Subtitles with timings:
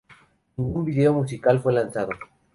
[0.57, 2.09] Ningún video musical fue lanzado.